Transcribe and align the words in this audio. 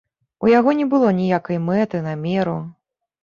У 0.45 0.49
яго 0.51 0.71
не 0.79 0.87
было 0.93 1.11
ніякай 1.19 1.61
мэты, 1.67 2.01
намеру. 2.09 2.57